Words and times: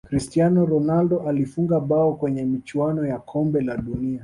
cristiano 0.07 0.65
ronaldo 0.65 1.19
alifunga 1.27 1.79
bao 1.79 2.13
kwenye 2.13 2.43
michuano 2.45 3.05
ya 3.05 3.19
kombe 3.19 3.61
la 3.61 3.77
dunia 3.77 4.19